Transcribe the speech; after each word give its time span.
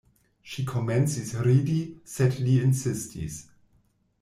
Ŝi 0.53 0.63
komencis 0.71 1.33
ridi, 1.49 1.77
sed 2.15 2.41
li 2.47 2.57
insistis. 2.71 3.39